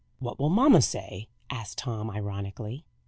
[0.17, 2.85] "What will mamma say?" asked Tom, ironically.